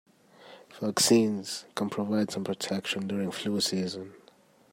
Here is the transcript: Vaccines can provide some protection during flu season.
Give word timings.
Vaccines 0.81 1.65
can 1.75 1.87
provide 1.87 2.31
some 2.31 2.43
protection 2.43 3.05
during 3.07 3.29
flu 3.29 3.61
season. 3.61 4.13